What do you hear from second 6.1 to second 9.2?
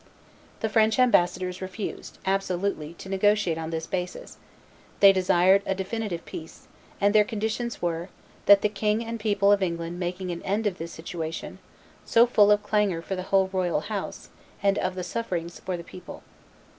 peace; and their conditions were, that the King and